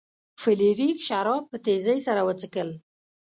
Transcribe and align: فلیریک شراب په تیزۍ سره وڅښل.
فلیریک 0.41 0.97
شراب 1.07 1.43
په 1.51 1.57
تیزۍ 1.65 1.97
سره 2.07 2.21
وڅښل. 2.27 2.69